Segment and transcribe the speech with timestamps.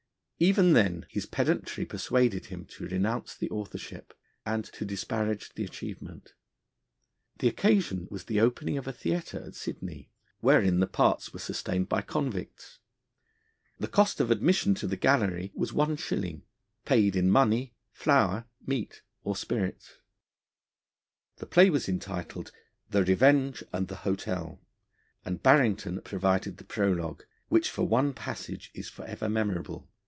[0.43, 4.11] Even then his pedantry persuaded him to renounce the authorship,
[4.43, 6.33] and to disparage the achievement.
[7.37, 10.09] The occasion was the opening of a theatre at Sydney,
[10.39, 12.79] wherein the parts were sustained by convicts.
[13.77, 16.41] The cost of admission to the gallery was one shilling,
[16.85, 19.97] paid in money, flour, meat, or spirits.
[21.35, 22.51] The play was entitled
[22.89, 24.59] The Revenge and the Hotel,
[25.23, 29.87] and Barrington provided the prologue, which for one passage is for ever memorable.